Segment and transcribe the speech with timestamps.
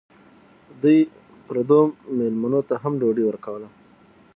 [0.81, 0.99] دوی
[1.47, 1.79] پردو
[2.17, 3.67] مېلمنو ته هم ډوډۍ ورکوله.